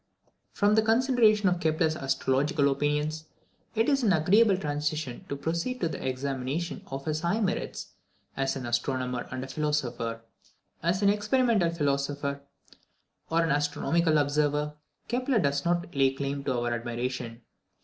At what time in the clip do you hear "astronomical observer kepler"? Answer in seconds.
13.51-15.37